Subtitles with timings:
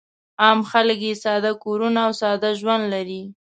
[0.43, 3.21] عام خلک یې ساده کورونه او ساده ژوند لري.